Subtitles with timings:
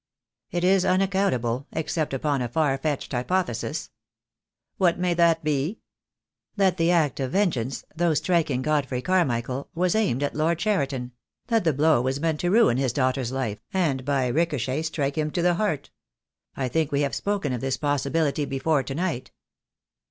[0.49, 3.91] "It is unaccountable, except upon a far fetched hypothesis."
[4.77, 5.81] "What may that be?"
[6.55, 11.11] "That the act of vengeance— though striking Godfrey Carmichael— was aimed at Lord Cheriton—
[11.49, 15.29] that the blow was meant to ruin his daughter's life, and by ricochet strike him
[15.29, 15.91] to the heart.
[16.57, 19.31] I think we have spoken of this possibility before to night."